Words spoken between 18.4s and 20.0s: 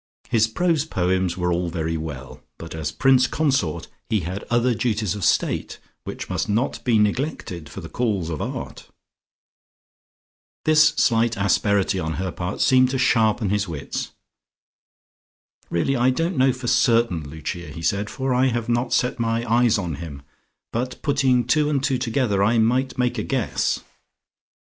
have not set my eyes on